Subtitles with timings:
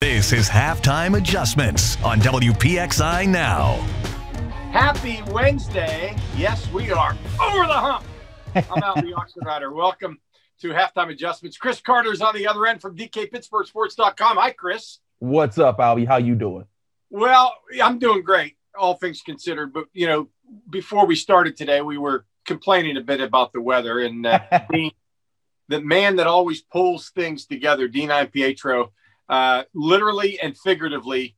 [0.00, 3.72] This is Halftime Adjustments on WPXI Now.
[4.70, 6.16] Happy Wednesday.
[6.36, 8.04] Yes, we are over the hump.
[8.54, 9.74] I'm Albie Oxenreiter.
[9.74, 10.20] Welcome
[10.60, 11.56] to Halftime Adjustments.
[11.56, 14.36] Chris Carter's on the other end from DKPittsburghSports.com.
[14.36, 15.00] Hi, Chris.
[15.18, 16.06] What's up, Albie?
[16.06, 16.66] How you doing?
[17.10, 19.72] Well, I'm doing great, all things considered.
[19.72, 20.28] But, you know,
[20.70, 23.98] before we started today, we were complaining a bit about the weather.
[23.98, 24.38] And uh,
[24.70, 24.92] Dean,
[25.66, 28.90] the man that always pulls things together, Dean DiPietro,
[29.28, 31.36] uh, literally and figuratively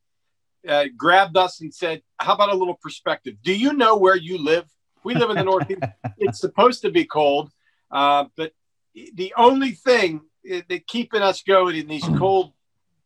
[0.69, 3.37] uh, grabbed us and said, How about a little perspective?
[3.43, 4.67] Do you know where you live?
[5.05, 5.83] We live in the Northeast.
[6.19, 7.51] it's supposed to be cold,
[7.91, 8.53] uh, but
[9.15, 12.53] the only thing that keeping us going in these cold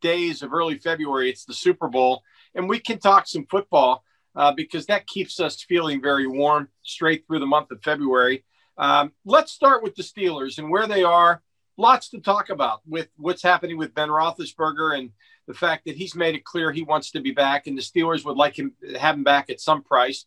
[0.01, 2.23] days of early February, it's the Super Bowl.
[2.55, 4.05] And we can talk some football
[4.37, 8.45] uh, because that keeps us feeling very warm straight through the month of February.
[8.77, 11.43] Um, let's start with the Steelers and where they are.
[11.77, 15.11] Lots to talk about with what's happening with Ben Roethlisberger and
[15.47, 18.25] the fact that he's made it clear he wants to be back, and the Steelers
[18.25, 20.25] would like him have him back at some price.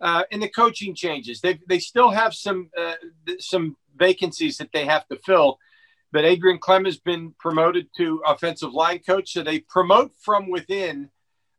[0.00, 1.40] Uh, and the coaching changes.
[1.40, 2.94] They they still have some uh,
[3.40, 5.58] some vacancies that they have to fill.
[6.12, 11.10] But Adrian Klemm has been promoted to offensive line coach, so they promote from within.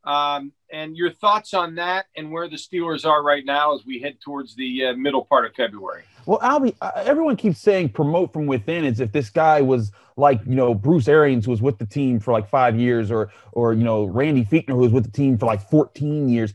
[0.05, 3.99] Um, and your thoughts on that and where the Steelers are right now as we
[3.99, 6.03] head towards the uh, middle part of February?
[6.25, 10.55] Well, Albie, everyone keeps saying promote from within as if this guy was like, you
[10.55, 13.83] know, Bruce Arians, who was with the team for like five years, or, or you
[13.83, 16.53] know, Randy Fichtner, who was with the team for like 14 years.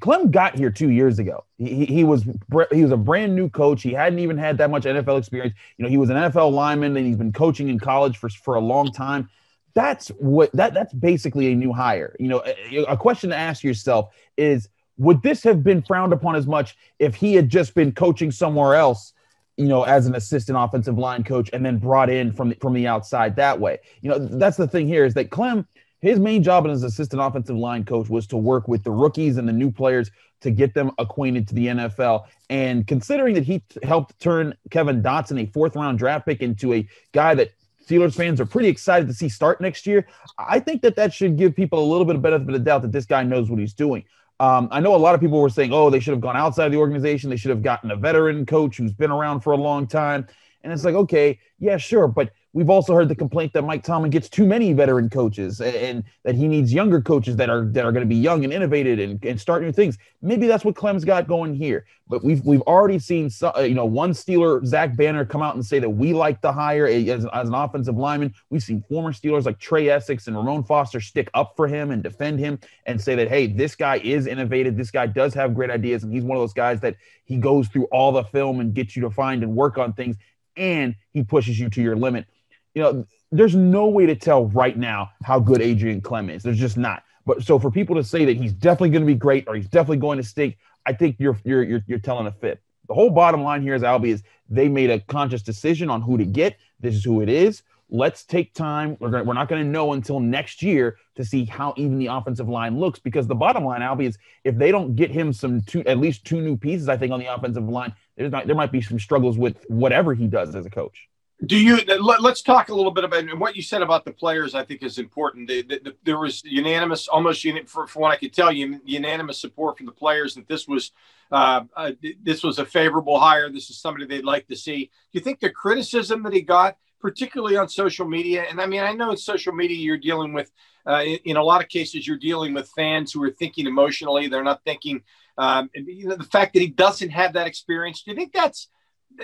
[0.00, 1.44] Klemm got here two years ago.
[1.58, 2.24] He, he was
[2.72, 3.82] he was a brand new coach.
[3.82, 5.54] He hadn't even had that much NFL experience.
[5.76, 8.54] You know, he was an NFL lineman, and he's been coaching in college for for
[8.54, 9.28] a long time.
[9.74, 12.16] That's what that that's basically a new hire.
[12.18, 14.68] You know, a, a question to ask yourself is
[14.98, 18.74] would this have been frowned upon as much if he had just been coaching somewhere
[18.74, 19.12] else
[19.56, 22.72] you know as an assistant offensive line coach and then brought in from the, from
[22.72, 25.66] the outside that way you know that's the thing here is that Klemm
[26.02, 29.48] his main job as assistant offensive line coach was to work with the rookies and
[29.48, 30.10] the new players
[30.40, 32.24] to get them acquainted to the NFL.
[32.50, 36.74] And considering that he t- helped turn Kevin Dotson, a fourth round draft pick, into
[36.74, 37.52] a guy that
[37.86, 40.06] Steelers fans are pretty excited to see start next year,
[40.38, 42.82] I think that that should give people a little bit of benefit of the doubt
[42.82, 44.04] that this guy knows what he's doing.
[44.40, 46.70] Um, I know a lot of people were saying, oh, they should have gone outside
[46.70, 47.30] the organization.
[47.30, 50.26] They should have gotten a veteran coach who's been around for a long time.
[50.64, 52.08] And it's like, okay, yeah, sure.
[52.08, 55.74] But we've also heard the complaint that Mike Tomlin gets too many veteran coaches and,
[55.74, 58.52] and that he needs younger coaches that are that are going to be young and
[58.52, 59.98] innovative and, and start new things.
[60.20, 61.86] Maybe that's what Klemm's got going here.
[62.08, 65.54] But we've we've already seen so, uh, you know one Steeler Zach Banner come out
[65.54, 68.34] and say that we like the hire as, as an offensive lineman.
[68.50, 72.02] We've seen former Steelers like Trai Essex and Ramon Foster stick up for him and
[72.02, 74.76] defend him and say that hey, this guy is innovative.
[74.76, 77.68] This guy does have great ideas, and he's one of those guys that he goes
[77.68, 80.16] through all the film and gets you to find and work on things,
[80.56, 82.26] and he pushes you to your limit
[82.74, 86.42] you know, there's no way to tell right now how good Adrian Klemm is.
[86.42, 87.02] There's just not.
[87.24, 89.68] But so for people to say that he's definitely going to be great or he's
[89.68, 92.58] definitely going to stink, I think you're you're you're, you're telling a fib.
[92.88, 96.18] The whole bottom line here is Albie is they made a conscious decision on who
[96.18, 96.56] to get.
[96.80, 97.62] This is who it is.
[97.88, 98.96] Let's take time.
[99.00, 102.06] We're gonna, we're not going to know until next year to see how even the
[102.06, 105.60] offensive line looks because the bottom line, Albie, is if they don't get him some
[105.60, 108.56] two at least two new pieces, I think on the offensive line, there's not there
[108.56, 111.08] might be some struggles with whatever he does as a coach.
[111.44, 114.12] Do you let, us talk a little bit about and what you said about the
[114.12, 114.54] players?
[114.54, 115.48] I think is important.
[115.48, 119.40] The, the, the, there was unanimous, almost for, for what I could tell you, unanimous
[119.40, 120.92] support from the players that this was
[121.32, 121.92] uh, uh,
[122.22, 123.50] this was a favorable hire.
[123.50, 124.84] This is somebody they'd like to see.
[124.84, 128.82] Do you think the criticism that he got, particularly on social media, and I mean,
[128.82, 130.52] I know in social media you're dealing with,
[130.86, 134.28] uh, in, in, a lot of cases, you're dealing with fans who are thinking emotionally.
[134.28, 135.02] They're not thinking.
[135.38, 138.02] Um, and, you know, the fact that he doesn't have that experience.
[138.02, 138.68] Do you think that's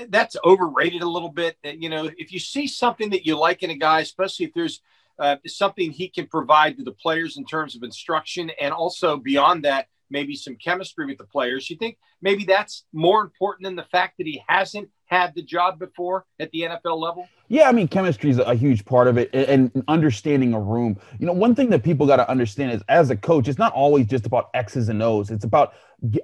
[0.09, 1.57] that's overrated a little bit.
[1.63, 4.81] You know, if you see something that you like in a guy, especially if there's
[5.19, 9.65] uh, something he can provide to the players in terms of instruction, and also beyond
[9.65, 11.69] that, maybe some chemistry with the players.
[11.69, 15.79] You think maybe that's more important than the fact that he hasn't had the job
[15.79, 17.29] before at the NFL level?
[17.49, 20.99] Yeah, I mean, chemistry is a huge part of it and understanding a room.
[21.19, 23.73] You know, one thing that people got to understand is as a coach, it's not
[23.73, 25.31] always just about X's and O's.
[25.31, 25.73] It's about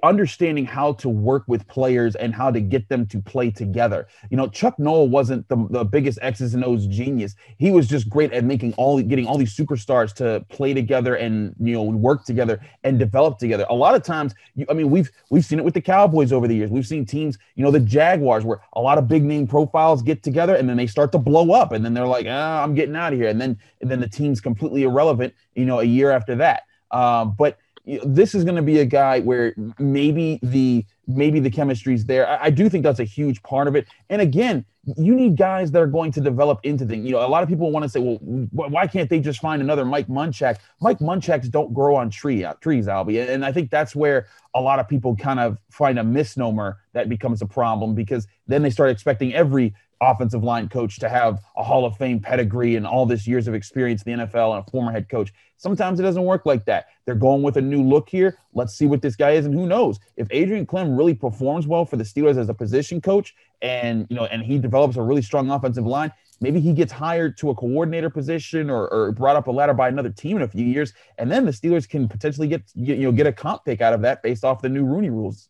[0.03, 4.07] understanding how to work with players and how to get them to play together.
[4.29, 7.35] You know, Chuck Noll wasn't the, the biggest X's and O's genius.
[7.57, 11.53] He was just great at making all getting all these superstars to play together and
[11.59, 13.65] you know work together and develop together.
[13.69, 16.47] A lot of times, you, I mean, we've we've seen it with the Cowboys over
[16.47, 16.71] the years.
[16.71, 20.23] We've seen teams, you know, the Jaguars, where a lot of big name profiles get
[20.23, 22.95] together and then they start to blow up, and then they're like, ah, I'm getting
[22.95, 25.33] out of here, and then and then the team's completely irrelevant.
[25.53, 26.63] You know, a year after that.
[26.91, 32.05] Um, but this is going to be a guy where maybe the maybe the chemistry's
[32.05, 32.27] there.
[32.27, 33.85] I, I, do think that's a huge part of it.
[34.09, 34.65] And again,
[34.97, 37.05] you need guys that are going to develop into things.
[37.05, 38.17] You know, a lot of people want to say, well,
[38.51, 40.57] why can't they just find another Mike Munchak?
[40.81, 43.27] Mike Munchaks don't grow on tree uh, trees, Albie.
[43.29, 47.07] And I think that's where a lot of people kind of find a misnomer that
[47.07, 51.63] becomes a problem because then they start expecting every offensive line coach to have a
[51.63, 54.71] Hall of Fame pedigree and all this years of experience in the NFL and a
[54.71, 55.33] former head coach.
[55.57, 56.87] Sometimes it doesn't work like that.
[57.05, 58.37] They're going with a new look here.
[58.53, 61.85] Let's see what this guy is, and who knows if Adrian Klemm really performs well
[61.85, 65.21] for the Steelers as a position coach, and you know, and he develops a really
[65.21, 66.11] strong offensive line.
[66.41, 69.87] Maybe he gets hired to a coordinator position or, or brought up a ladder by
[69.87, 73.11] another team in a few years, and then the Steelers can potentially get you know
[73.11, 75.49] get a comp pick out of that based off the new Rooney rules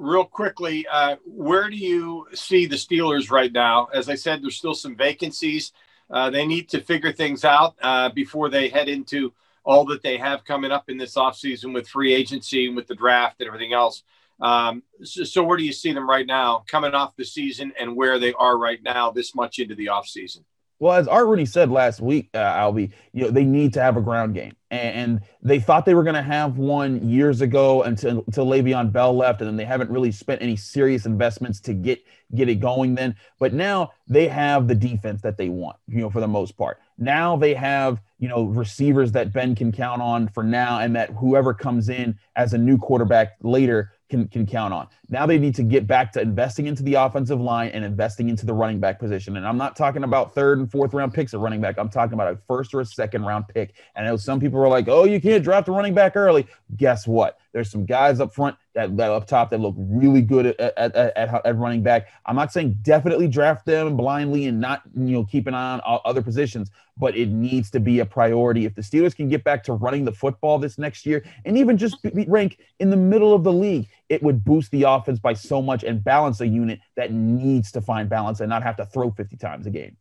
[0.00, 3.88] real quickly, uh, where do you see the Steelers right now?
[3.92, 5.72] As I said, there's still some vacancies.
[6.10, 9.32] Uh, they need to figure things out uh, before they head into
[9.62, 12.94] all that they have coming up in this offseason with free agency and with the
[12.94, 14.02] draft and everything else.
[14.40, 17.94] Um, so, so, where do you see them right now coming off the season and
[17.94, 20.44] where they are right now this much into the offseason?
[20.80, 23.98] Well, as Art Rooney said last week, uh, Albie, you know, they need to have
[23.98, 24.56] a ground game.
[24.70, 29.16] And, they thought they were going to have one years ago until, until Le'Veon Bell
[29.16, 29.40] left.
[29.40, 32.02] And then they haven't really spent any serious investments to get,
[32.34, 33.16] get it going then.
[33.38, 36.78] But now they have the defense that they want, you know, for the most part.
[36.98, 41.10] Now they have, you know, receivers that Ben can count on for now and that
[41.10, 44.88] whoever comes in as a new quarterback later can, can count on.
[45.08, 48.44] Now they need to get back to investing into the offensive line and investing into
[48.44, 49.36] the running back position.
[49.36, 51.78] And I'm not talking about third and fourth round picks at running back.
[51.78, 53.74] I'm talking about a first or a second round pick.
[53.94, 56.46] And I know some people were like, oh, you can't draft a running back early.
[56.76, 57.38] Guess what?
[57.52, 60.94] There's some guys up front that, that up top that look really good at, at,
[60.94, 62.08] at, at, running back.
[62.26, 66.00] I'm not saying definitely draft them blindly and not you know keep an eye on
[66.04, 68.66] other positions, but it needs to be a priority.
[68.66, 71.76] If the Steelers can get back to running the football this next year and even
[71.76, 71.96] just
[72.28, 75.82] rank in the middle of the league, it would boost the offense by so much
[75.82, 79.36] and balance a unit that needs to find balance and not have to throw 50
[79.36, 79.96] times a game.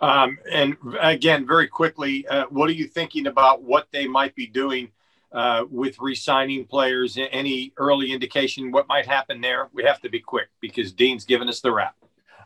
[0.00, 4.48] Um, and again, very quickly, uh, what are you thinking about what they might be
[4.48, 4.90] doing?
[5.32, 7.18] Uh, with re-signing players?
[7.30, 9.68] Any early indication what might happen there?
[9.72, 11.96] We have to be quick because Dean's given us the wrap.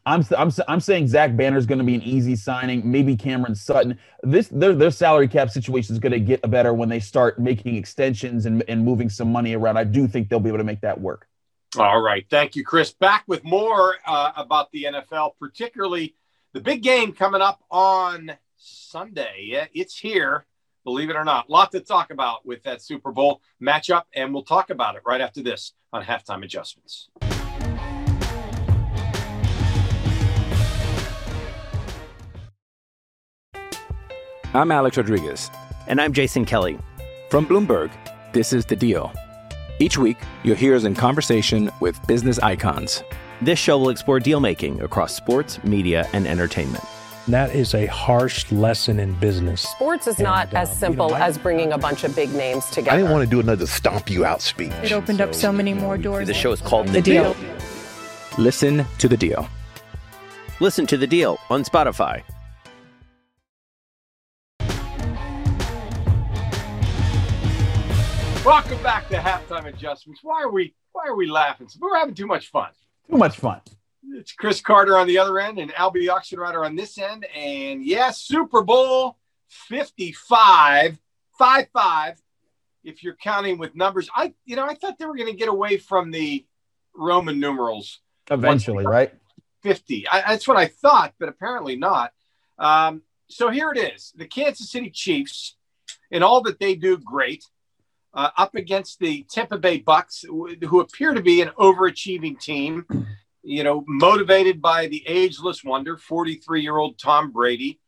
[0.07, 2.89] I'm, I'm, I'm saying Zach Banner is going to be an easy signing.
[2.89, 3.99] Maybe Cameron Sutton.
[4.23, 7.75] This their, their salary cap situation is going to get better when they start making
[7.75, 9.77] extensions and, and moving some money around.
[9.77, 11.27] I do think they'll be able to make that work.
[11.77, 12.25] All right.
[12.31, 12.93] Thank you, Chris.
[12.93, 16.15] Back with more uh, about the NFL, particularly
[16.53, 19.47] the big game coming up on Sunday.
[19.49, 20.47] Yeah, it's here
[20.87, 21.49] believe it or not.
[21.49, 25.03] A lot to talk about with that Super Bowl matchup, and we'll talk about it
[25.05, 27.09] right after this on halftime adjustments.
[34.55, 35.51] I'm Alex Rodriguez.
[35.89, 36.79] And I'm Jason Kelly.
[37.31, 37.91] From Bloomberg,
[38.33, 39.13] this is The Deal.
[39.81, 43.03] Each week, you'll hear us in conversation with business icons.
[43.43, 46.85] This show will explore deal making across sports, media, and entertainment
[47.29, 49.63] that is a harsh lesson in business.
[49.63, 52.33] Sports is and, not uh, as simple you know, as bringing a bunch of big
[52.33, 52.93] names together.
[52.93, 54.73] I didn't want to do another stomp you out speech.
[54.83, 56.27] It opened so, up so many more doors.
[56.27, 57.35] The show is called The, the deal.
[57.35, 57.57] deal.
[58.39, 59.49] Listen to the deal.
[60.61, 62.23] Listen to the deal on Spotify.
[68.45, 70.21] Welcome back to halftime adjustments.
[70.23, 71.69] Why are we why are we laughing?
[71.81, 72.69] We're having too much fun.
[73.11, 73.61] Too much fun.
[74.15, 77.27] It's Chris Carter on the other end and Albie Oxenreiter on this end.
[77.35, 80.99] And yes, Super Bowl 55,
[81.39, 82.23] 5 5,
[82.85, 84.09] if you're counting with numbers.
[84.15, 86.45] I, you know, I thought they were going to get away from the
[86.95, 89.13] Roman numerals eventually, right?
[89.63, 90.09] 50.
[90.09, 92.13] I, that's what I thought, but apparently not.
[92.59, 95.57] Um, so here it is the Kansas City Chiefs,
[96.11, 97.45] and all that they do great.
[98.15, 102.87] Uh, up against the Tampa Bay Bucks, who appear to be an overachieving team
[103.47, 107.79] you know, motivated by the ageless wonder, 43 year old Tom Brady.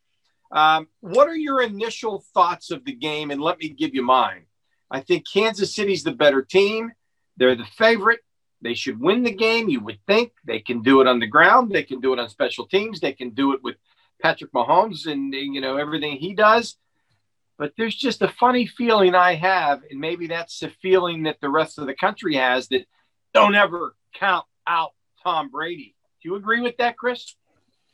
[0.52, 3.30] Um, what are your initial thoughts of the game?
[3.30, 4.46] And let me give you mine.
[4.90, 6.92] I think Kansas City's the better team.
[7.36, 8.20] They're the favorite.
[8.62, 9.68] They should win the game.
[9.68, 11.72] You would think they can do it on the ground.
[11.72, 13.00] They can do it on special teams.
[13.00, 13.76] They can do it with
[14.22, 16.76] Patrick Mahomes and you know everything he does.
[17.58, 21.48] But there's just a funny feeling I have, and maybe that's the feeling that the
[21.48, 22.86] rest of the country has that
[23.34, 25.94] don't ever count out Tom Brady.
[26.22, 27.34] Do you agree with that, Chris?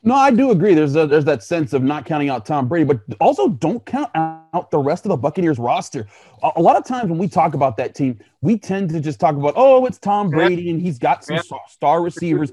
[0.07, 0.75] No, I do agree.
[0.75, 4.11] There's a, there's that sense of not counting out Tom Brady, but also don't count
[4.15, 6.07] out the rest of the Buccaneers roster.
[6.43, 9.19] A, a lot of times when we talk about that team, we tend to just
[9.19, 11.59] talk about, oh, it's Tom Brady and he's got some yeah.
[11.69, 12.53] star receivers.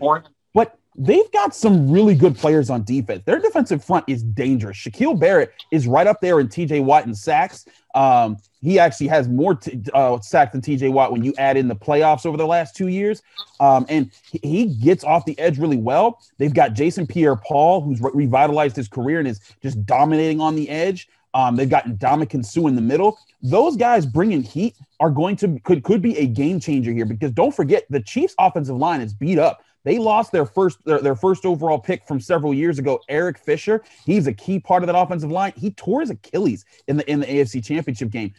[0.54, 3.24] But they've got some really good players on defense.
[3.26, 4.78] Their defensive front is dangerous.
[4.78, 7.66] Shaquil Barrett is right up there in TJ Watt and sacks.
[7.96, 11.68] Um, he actually has more t- uh, sacks than TJ Watt when you add in
[11.68, 13.22] the playoffs over the last two years.
[13.60, 14.12] Um, and
[14.44, 16.20] he gets off the edge really well.
[16.38, 20.56] They've got Jason Pierre Paul, who's re- revitalized his career and is just dominating on
[20.56, 21.08] the edge.
[21.34, 23.18] Um, they've got Ndamukong Suh in the middle.
[23.42, 27.32] Those guys bringing heat are going to could could be a game changer here because
[27.32, 29.64] don't forget the Chiefs' offensive line is beat up.
[29.84, 33.84] They lost their first their, their first overall pick from several years ago, Eric Fisher.
[34.06, 35.54] He's a key part of that offensive line.
[35.56, 38.34] He tore his Achilles in the in the AFC Championship game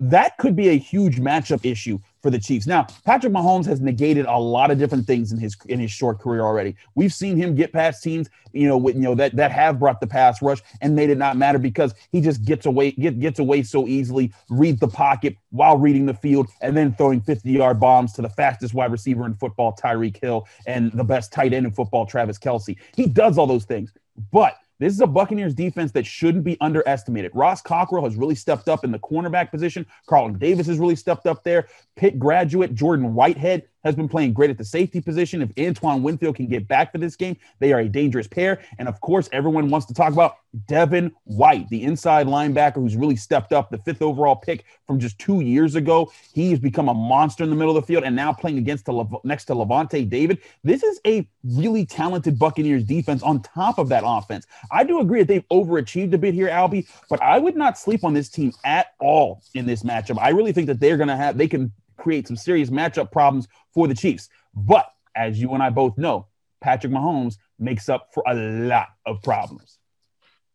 [0.00, 2.66] that could be a huge matchup issue for the Chiefs.
[2.66, 6.18] Now, Patrick Mahomes has negated a lot of different things in his in his short
[6.18, 6.76] career already.
[6.94, 10.00] We've seen him get past teams, you know, with, you know that that have brought
[10.00, 13.38] the pass rush and made it not matter because he just gets away get, gets
[13.38, 17.80] away so easily, reads the pocket while reading the field, and then throwing 50 yard
[17.80, 21.66] bombs to the fastest wide receiver in football, Tyreek Hill, and the best tight end
[21.66, 22.76] in football, Travis Kelce.
[22.94, 23.92] He does all those things,
[24.30, 27.30] but this is a Buccaneers defense that shouldn't be underestimated.
[27.34, 29.86] Ross Cockrell has really stepped up in the cornerback position.
[30.06, 31.68] Carlton Davis has really stepped up there.
[31.96, 35.42] Pitt graduate Jordan Whitehead has been playing great at the safety position.
[35.42, 38.60] If Antoine Winfield can get back for this game, they are a dangerous pair.
[38.78, 43.16] And of course, everyone wants to talk about Devin White, the inside linebacker who's really
[43.16, 46.12] stepped up, the fifth overall pick from just two years ago.
[46.32, 48.84] He has become a monster in the middle of the field and now playing against
[48.84, 50.38] the next to Lavonte David.
[50.64, 54.46] This is a really talented Buccaneers defense on top of that offense.
[54.72, 58.04] I do agree that they've overachieved a bit here, Albie, but I would not sleep
[58.04, 60.18] on this team at all in this matchup.
[60.20, 63.46] I really think that they're going to have, they can create some serious matchup problems
[63.72, 64.28] for the Chiefs.
[64.54, 66.26] But as you and I both know,
[66.60, 69.78] Patrick Mahomes makes up for a lot of problems.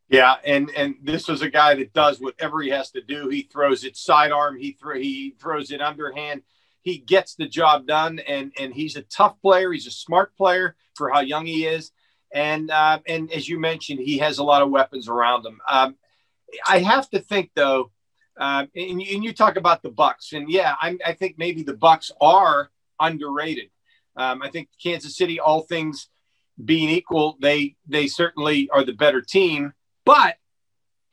[0.07, 3.27] Yeah, and and this is a guy that does whatever he has to do.
[3.29, 4.57] He throws it sidearm.
[4.57, 6.43] He throw he throws it underhand.
[6.81, 9.71] He gets the job done, and and he's a tough player.
[9.71, 11.91] He's a smart player for how young he is,
[12.31, 15.59] and uh, and as you mentioned, he has a lot of weapons around him.
[15.67, 15.95] Um,
[16.67, 17.91] I have to think though,
[18.38, 21.74] um, and, and, you talk about the Bucks, and yeah, I, I think maybe the
[21.74, 23.70] Bucks are underrated.
[24.18, 26.10] Um, I think Kansas City, all things
[26.63, 29.74] being equal, they they certainly are the better team.
[30.06, 30.36] But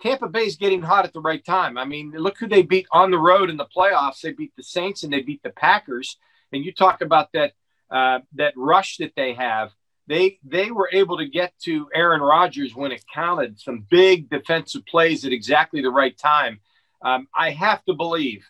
[0.01, 1.79] Tampa Bay is getting hot at the right time.
[1.79, 4.21] I mean, look who they beat on the road in the playoffs.
[4.21, 6.19] They beat the Saints and they beat the Packers.
[6.53, 7.53] And you talk about that
[7.91, 9.71] uh, that rush that they have.
[10.09, 13.61] They they were able to get to Aaron Rodgers when it counted.
[13.61, 16.61] Some big defensive plays at exactly the right time
[17.03, 18.45] um, I have to believe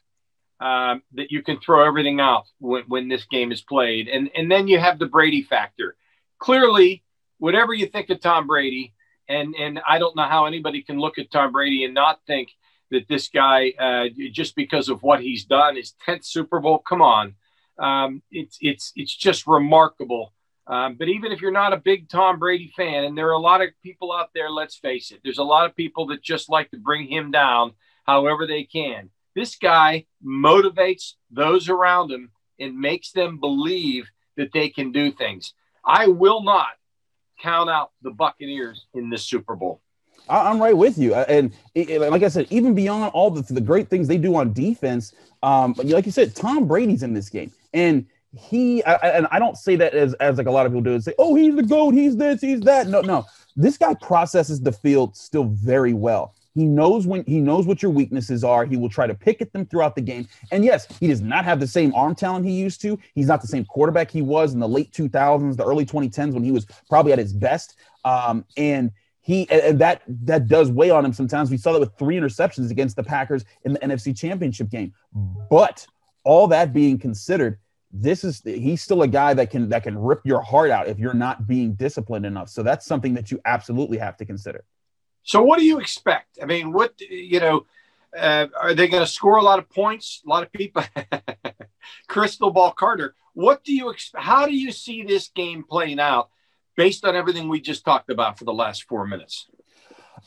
[0.61, 4.09] um, that you can throw everything out when, when this game is played.
[4.09, 5.97] And, and then you have the Brady factor.
[6.39, 7.03] Clearly,
[7.39, 8.95] whatever you think of Tom Brady,
[9.29, 12.51] and, and I don't know how anybody can look at Tom Brady and not think
[12.91, 17.03] that this guy, uh, just because of what he's done, his 10th Super Bowl, come
[17.03, 17.35] on.
[17.79, 20.33] Um, it's, it's, it's just remarkable.
[20.67, 23.39] Um, but even if you're not a big Tom Brady fan, and there are a
[23.39, 26.49] lot of people out there, let's face it, there's a lot of people that just
[26.49, 27.73] like to bring him down
[28.05, 29.11] however they can.
[29.35, 35.55] This guy motivates those around him and makes them believe that they can do things.
[35.85, 36.69] I will not
[37.41, 39.81] count out the Buccaneers in this Super Bowl.
[40.29, 44.07] I'm right with you, and like I said, even beyond all the, the great things
[44.07, 48.07] they do on defense, um, like you said, Tom Brady's in this game, and
[48.39, 51.03] he and I don't say that as as like a lot of people do and
[51.03, 52.87] say, oh, he's the goat, he's this, he's that.
[52.87, 56.35] No, no, this guy processes the field still very well.
[56.55, 58.65] He knows when he knows what your weaknesses are.
[58.65, 60.29] He will try to pick at them throughout the game.
[60.51, 62.99] And yes, he does not have the same arm talent he used to.
[63.15, 66.45] He's not the same quarterback he was in the late 2000s, the early 2010s when
[66.45, 67.77] he was probably at his best.
[68.05, 68.93] Um, and
[69.23, 71.51] he and that that does weigh on him sometimes.
[71.51, 74.93] We saw that with three interceptions against the Packers in the NFC Championship game.
[75.49, 75.87] But
[76.25, 77.59] all that being considered,
[77.93, 80.99] this is he's still a guy that can that can rip your heart out if
[80.99, 82.49] you're not being disciplined enough.
[82.49, 84.65] So that's something that you absolutely have to consider.
[85.23, 86.39] So, what do you expect?
[86.43, 87.67] I mean, what you know,
[88.17, 90.23] uh, are they going to score a lot of points?
[90.27, 90.83] A lot of people.
[92.09, 93.15] Crystal ball Carter.
[93.35, 94.25] What do you expect?
[94.25, 96.31] How do you see this game playing out
[96.77, 99.49] based on everything we just talked about for the last four minutes?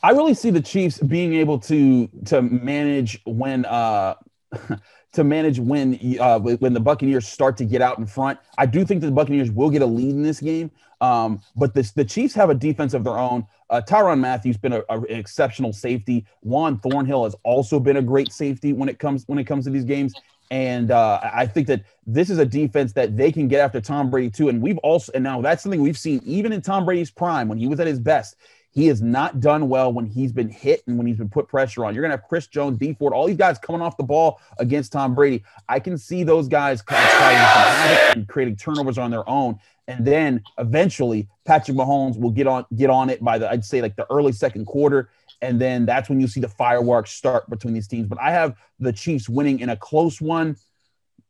[0.02, 4.14] I really see the Chiefs being able to to manage when uh
[5.12, 8.38] to manage when uh, when the Buccaneers start to get out in front.
[8.58, 11.74] I do think that the Buccaneers will get a lead in this game, um, but
[11.74, 13.46] this, the Chiefs have a defense of their own.
[13.68, 16.24] Uh, Tyrann Mathieu been an exceptional safety.
[16.42, 19.70] Juan Thornhill has also been a great safety when it comes when it comes to
[19.70, 20.14] these games.
[20.50, 24.10] And uh, I think that this is a defense that they can get after Tom
[24.10, 24.48] Brady too.
[24.48, 27.58] And we've also and now that's something we've seen even in Tom Brady's prime when
[27.58, 28.36] he was at his best.
[28.70, 31.86] He has not done well when he's been hit and when he's been put pressure
[31.86, 31.94] on.
[31.94, 34.92] You're gonna have Chris Jones, Dee Ford, all these guys coming off the ball against
[34.92, 35.42] Tom Brady.
[35.66, 39.58] I can see those guys and creating turnovers on their own.
[39.88, 43.80] And then eventually Patrick Mahomes will get on get on it by the I'd say
[43.80, 45.10] like the early second quarter.
[45.42, 48.08] And then that's when you see the fireworks start between these teams.
[48.08, 50.56] But I have the Chiefs winning in a close one,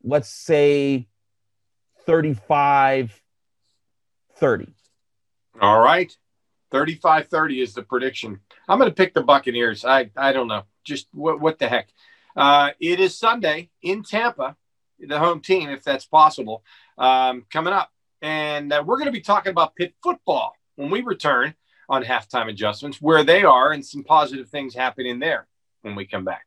[0.03, 1.07] let's say
[2.05, 3.21] 35
[4.37, 4.67] 30.
[5.59, 6.15] All right.
[6.71, 8.39] 35 30 is the prediction.
[8.67, 9.85] I'm going to pick the Buccaneers.
[9.85, 10.63] I, I don't know.
[10.83, 11.89] Just what, what the heck.
[12.35, 14.55] Uh, it is Sunday in Tampa,
[14.99, 16.63] the home team, if that's possible,
[16.97, 17.91] um, coming up.
[18.21, 21.53] And uh, we're going to be talking about Pitt football when we return
[21.87, 25.47] on halftime adjustments, where they are, and some positive things happening there
[25.81, 26.45] when we come back.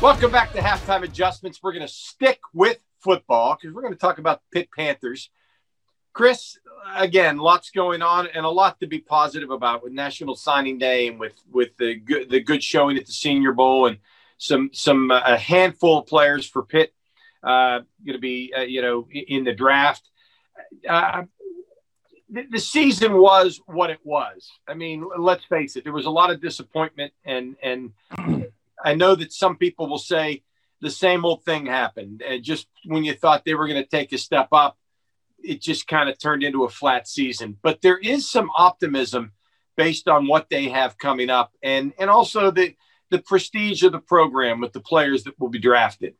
[0.00, 1.60] Welcome back to halftime adjustments.
[1.62, 5.30] We're going to stick with football because we're going to talk about Pitt Panthers.
[6.12, 6.58] Chris,
[6.94, 11.08] again, lots going on and a lot to be positive about with National Signing Day
[11.08, 13.98] and with with the good the good showing at the Senior Bowl and
[14.38, 16.92] some some uh, a handful of players for Pitt
[17.42, 20.08] uh, going to be uh, you know in the draft.
[20.88, 21.22] Uh,
[22.28, 24.50] the, the season was what it was.
[24.66, 25.84] I mean, let's face it.
[25.84, 27.92] There was a lot of disappointment, and and
[28.84, 30.42] I know that some people will say
[30.80, 32.22] the same old thing happened.
[32.26, 34.76] And just when you thought they were going to take a step up,
[35.44, 37.56] it just kind of turned into a flat season.
[37.62, 39.32] But there is some optimism
[39.76, 42.74] based on what they have coming up, and and also the
[43.10, 46.14] the prestige of the program with the players that will be drafted.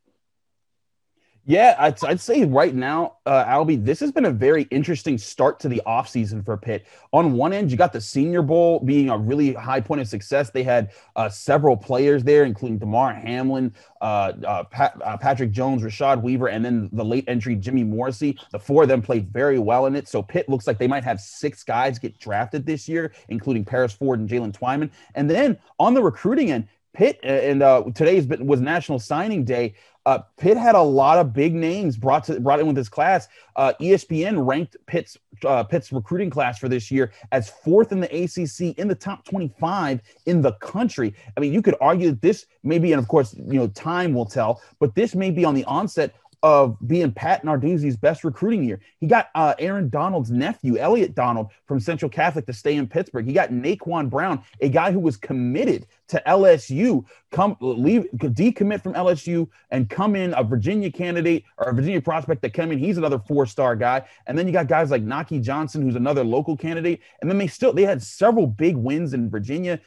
[1.45, 5.59] Yeah, I'd, I'd say right now, uh, Albie, this has been a very interesting start
[5.61, 6.87] to the offseason for Pitt.
[7.13, 10.51] On one end, you got the Senior Bowl being a really high point of success.
[10.51, 15.83] They had uh, several players there, including Damar Hamlin, uh, uh Pat, uh, Patrick Jones,
[15.83, 18.39] Rashad Weaver, and then the late entry Jimmy Morrissey.
[18.53, 20.07] The four of them played very well in it.
[20.07, 23.93] So Pitt looks like they might have six guys get drafted this year, including Paris
[23.93, 24.91] Ford and Jaylen Twyman.
[25.17, 29.75] And then on the recruiting end, Pitt and uh, today's was National Signing Day.
[30.05, 33.29] Uh, Pitt had a lot of big names brought to brought in with this class.
[33.55, 38.09] Uh, ESPN ranked Pitt's uh, Pitt's recruiting class for this year as fourth in the
[38.09, 41.15] ACC in the top 25 in the country.
[41.37, 44.13] I mean, you could argue that this may be, and of course, you know, time
[44.13, 48.65] will tell, but this may be on the onset of being Pat Narduzzi's best recruiting
[48.65, 48.81] year.
[48.99, 53.27] He got uh, Aaron Donald's nephew, Elliot Donald, from Central Catholic to stay in Pittsburgh.
[53.27, 58.95] He got Naquan Brown, a guy who was committed to LSU, come leave, decommit from
[58.95, 62.79] LSU and come in a Virginia candidate or a Virginia prospect that come in.
[62.79, 64.05] He's another four-star guy.
[64.27, 67.01] And then you got guys like Nahki Johnson, who's another local candidate.
[67.21, 69.81] And then they still they had several big wins in Virginia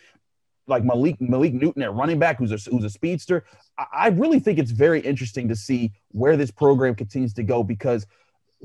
[0.67, 3.45] like Malik Malik Newton at running back, who's a, who's a speedster.
[3.77, 7.63] I, I really think it's very interesting to see where this program continues to go
[7.63, 8.05] because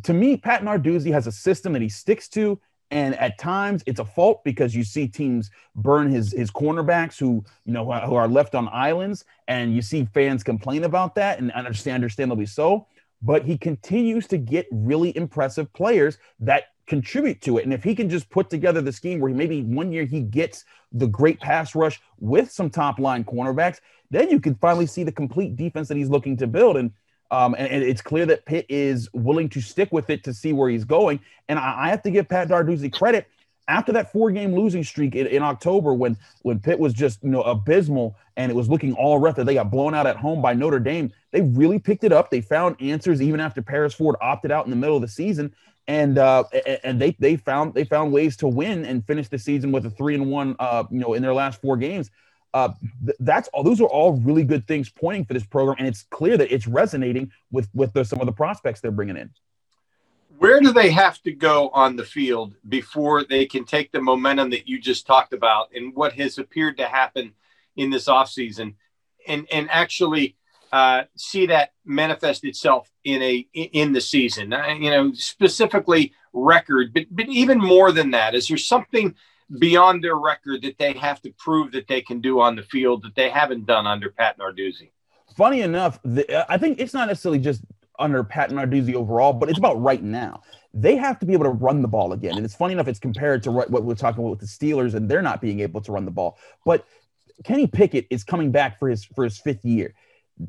[0.04, 2.58] to me, Pat Narduzzi has a system that he sticks to.
[2.92, 7.44] And at times it's a fault because you see teams burn his his cornerbacks who
[7.64, 11.52] you know who are left on islands, and you see fans complain about that, and
[11.52, 12.88] understand understandably so.
[13.22, 17.64] But he continues to get really impressive players that contribute to it.
[17.64, 20.64] And if he can just put together the scheme where maybe one year he gets
[20.92, 25.12] the great pass rush with some top line cornerbacks, then you can finally see the
[25.12, 26.76] complete defense that he's looking to build.
[26.76, 26.92] And
[27.32, 30.52] um, and, and, it's clear that Pitt is willing to stick with it to see
[30.52, 31.20] where he's going.
[31.48, 33.28] And I, I have to give Pat Narduzzi credit
[33.68, 37.30] after that four game losing streak in, in, October when when Pitt was just you
[37.30, 40.42] know abysmal and it was looking all rough that they got blown out at home
[40.42, 42.30] by Notre Dame, they really picked it up.
[42.30, 45.54] They found answers even after Paris Ford opted out in the middle of the season
[45.90, 46.44] and uh,
[46.84, 49.90] and they they found they found ways to win and finish the season with a
[49.90, 52.12] three and one uh, you know in their last four games.
[52.54, 52.68] Uh,
[53.04, 53.64] th- that's all.
[53.64, 56.68] Those are all really good things pointing for this program, and it's clear that it's
[56.68, 59.30] resonating with with the, some of the prospects they're bringing in.
[60.38, 64.50] Where do they have to go on the field before they can take the momentum
[64.50, 67.32] that you just talked about and what has appeared to happen
[67.74, 68.74] in this offseason
[69.26, 70.36] and and actually
[70.72, 74.52] uh, see that manifest itself in a in the season.
[74.52, 79.14] Uh, you know, specifically record, but but even more than that, is there something
[79.58, 83.02] beyond their record that they have to prove that they can do on the field
[83.02, 84.90] that they haven't done under Pat Narduzzi?
[85.36, 87.62] Funny enough, the, I think it's not necessarily just
[87.98, 90.42] under Pat Narduzzi overall, but it's about right now.
[90.72, 92.36] They have to be able to run the ball again.
[92.36, 95.08] And it's funny enough, it's compared to what we're talking about with the Steelers, and
[95.08, 96.38] they're not being able to run the ball.
[96.64, 96.86] But
[97.44, 99.94] Kenny Pickett is coming back for his for his fifth year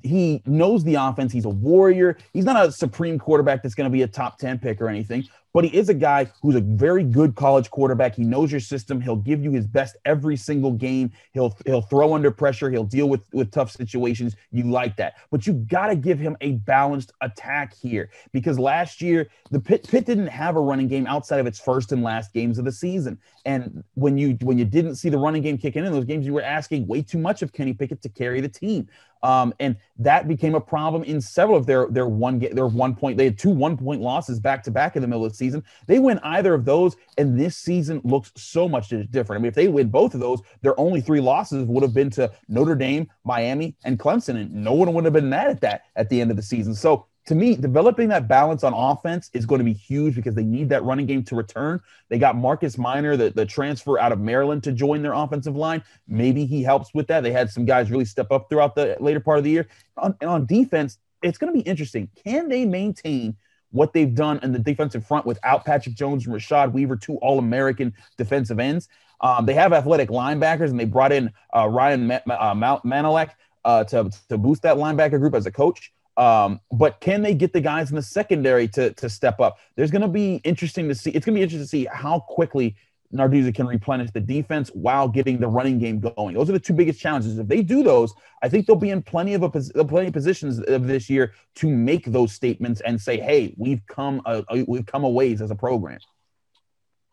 [0.03, 1.31] he knows the offense.
[1.31, 2.17] He's a warrior.
[2.33, 5.27] He's not a supreme quarterback that's going to be a top 10 pick or anything,
[5.53, 8.15] but he is a guy who's a very good college quarterback.
[8.15, 9.01] He knows your system.
[9.01, 11.11] He'll give you his best every single game.
[11.33, 12.69] He'll he'll throw under pressure.
[12.69, 14.35] He'll deal with with tough situations.
[14.51, 15.15] You like that.
[15.29, 19.87] But you got to give him a balanced attack here because last year the Pitt
[19.87, 22.71] Pitt didn't have a running game outside of its first and last games of the
[22.71, 23.19] season.
[23.45, 26.33] And when you when you didn't see the running game kicking in those games, you
[26.33, 28.87] were asking way too much of Kenny Pickett to carry the team.
[29.23, 33.17] Um, and that became a problem in several of their their one their one point.
[33.17, 35.63] They had two one point losses back to back in the middle of the season.
[35.87, 39.39] They win either of those, and this season looks so much different.
[39.39, 42.11] I mean, if they win both of those, their only three losses would have been
[42.11, 45.81] to Notre Dame, Miami, and Clemson, and no one would have been mad at that
[45.95, 46.75] at the end of the season.
[46.75, 50.43] So to me, developing that balance on offense is going to be huge because they
[50.43, 51.79] need that running game to return.
[52.09, 55.83] They got Marcus Minor, the, the transfer out of Maryland, to join their offensive line.
[56.07, 57.21] Maybe he helps with that.
[57.21, 59.67] They had some guys really step up throughout the later part of the year.
[59.97, 62.09] On, and on defense, it's going to be interesting.
[62.23, 63.37] Can they maintain
[63.71, 67.39] what they've done in the defensive front without Patrick Jones and Rashad Weaver, two All
[67.39, 68.87] American defensive ends?
[69.21, 73.31] Um, they have athletic linebackers, and they brought in uh, Ryan Ma- uh, Manalac
[73.63, 75.91] uh, to, to boost that linebacker group as a coach.
[76.17, 79.57] Um, but can they get the guys in the secondary to to step up?
[79.75, 81.11] There's going to be interesting to see.
[81.11, 82.75] It's going to be interesting to see how quickly
[83.13, 86.35] Narduzzi can replenish the defense while getting the running game going.
[86.35, 87.37] Those are the two biggest challenges.
[87.37, 90.59] If they do those, I think they'll be in plenty of a plenty of positions
[90.59, 95.03] of this year to make those statements and say, "Hey, we've come a, we've come
[95.03, 95.99] a ways as a program."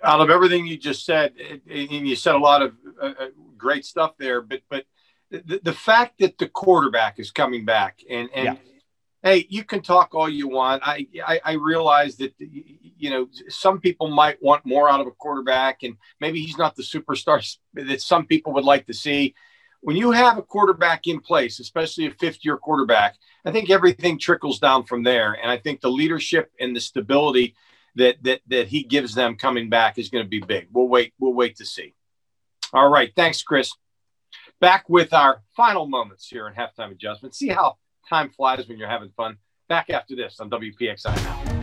[0.05, 1.33] Out of everything you just said,
[1.69, 4.85] and you said a lot of uh, uh, great stuff there, but but
[5.31, 8.55] the, the fact that the quarterback is coming back and and yeah
[9.23, 10.83] hey, you can talk all you want.
[10.87, 12.35] I, I, I realize that
[12.99, 16.77] you know some people might want more out of a quarterback, and maybe he's not
[16.77, 19.35] the superstar that some people would like to see.
[19.81, 24.59] When you have a quarterback in place, especially a fifth-year quarterback, I think everything trickles
[24.59, 25.35] down from there.
[25.41, 27.55] And I think the leadership and the stability
[27.95, 30.69] that that that he gives them coming back is going to be big.
[30.73, 31.13] We'll wait.
[31.21, 31.95] We'll wait to see.
[32.73, 33.13] All right.
[33.15, 33.73] Thanks, Chris.
[34.61, 37.35] Back with our final moments here in halftime adjustment.
[37.37, 37.77] See how
[38.09, 39.37] Time flies when you're having fun.
[39.69, 41.58] Back after this on WPXI now.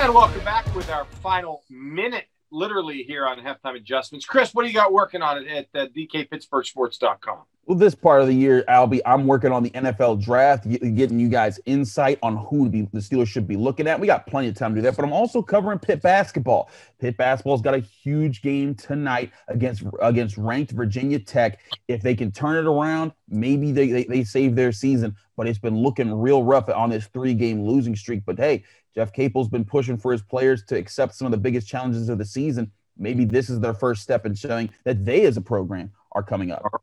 [0.00, 4.24] And welcome back with our final minute, literally here on halftime adjustments.
[4.24, 7.40] Chris, what do you got working on it at uh, DKPittsburghSports.com?
[7.66, 11.28] Well, this part of the year, Albie, I'm working on the NFL draft, getting you
[11.28, 13.98] guys insight on who be, the Steelers should be looking at.
[13.98, 16.70] We got plenty of time to do that, but I'm also covering Pitt basketball.
[17.00, 21.60] Pitt basketball's got a huge game tonight against against ranked Virginia Tech.
[21.88, 25.58] If they can turn it around, maybe they, they, they save their season, but it's
[25.58, 28.24] been looking real rough on this three game losing streak.
[28.24, 28.64] But hey,
[28.98, 32.18] Jeff Capel's been pushing for his players to accept some of the biggest challenges of
[32.18, 32.72] the season.
[32.96, 36.50] Maybe this is their first step in showing that they as a program are coming
[36.50, 36.82] up.